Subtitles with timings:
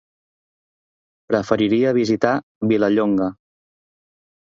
[1.33, 2.35] Preferiria visitar
[2.75, 3.33] Vilallonga.